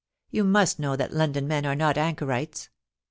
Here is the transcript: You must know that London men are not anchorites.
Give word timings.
You 0.31 0.43
must 0.45 0.79
know 0.79 0.95
that 0.95 1.13
London 1.13 1.47
men 1.47 1.63
are 1.63 1.75
not 1.75 1.95
anchorites. 1.95 2.69